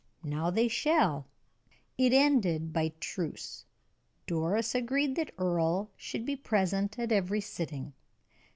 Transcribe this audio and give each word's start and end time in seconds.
Now 0.23 0.49
they 0.49 0.67
shall!" 0.67 1.27
It 1.95 2.11
ended 2.11 2.73
by 2.73 2.93
truce, 2.99 3.65
and 3.65 4.25
Doris 4.25 4.73
agreed 4.73 5.15
that 5.17 5.31
Earle 5.37 5.91
should 5.95 6.25
be 6.25 6.35
present 6.35 6.97
at 6.97 7.11
every 7.11 7.39
sitting. 7.41 7.93